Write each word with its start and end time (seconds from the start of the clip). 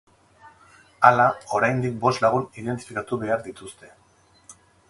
Hala, 1.09 1.27
oraindik 1.59 2.01
bost 2.05 2.25
lagun 2.25 2.49
identifikatu 2.63 3.23
behar 3.25 3.47
dituzte. 3.51 3.93